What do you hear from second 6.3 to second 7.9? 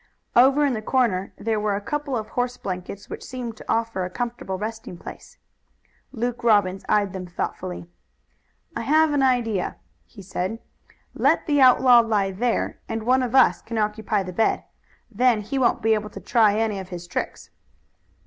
Robbins eyed them thoughtfully.